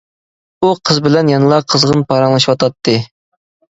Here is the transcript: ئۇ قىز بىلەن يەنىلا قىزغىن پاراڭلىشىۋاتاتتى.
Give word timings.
ئۇ 0.61 0.69
قىز 0.91 1.01
بىلەن 1.07 1.29
يەنىلا 1.33 1.59
قىزغىن 1.73 2.03
پاراڭلىشىۋاتاتتى. 2.13 2.97